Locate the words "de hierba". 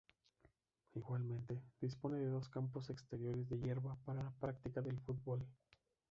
3.51-3.97